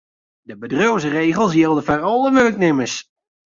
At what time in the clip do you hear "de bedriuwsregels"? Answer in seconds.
0.47-1.53